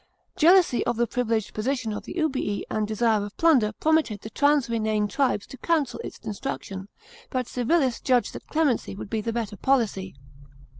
Jealousy 0.35 0.83
of 0.87 0.97
the 0.97 1.05
privileged 1.05 1.53
position 1.53 1.93
of 1.93 2.05
the 2.05 2.15
Ubii 2.15 2.63
and 2.71 2.87
desire 2.87 3.23
of 3.23 3.37
plunder 3.37 3.71
prompted 3.71 4.21
the 4.21 4.31
trans 4.31 4.67
Rhenane 4.67 5.07
tribes 5.07 5.45
to 5.45 5.59
counsel 5.59 5.99
its 6.03 6.17
destruction, 6.17 6.87
but 7.29 7.45
Civilis 7.45 8.01
judged 8.01 8.33
that 8.33 8.47
clemency 8.47 8.95
would 8.95 9.11
be 9.11 9.21
the 9.21 9.31
better 9.31 9.57
policy. 9.57 10.15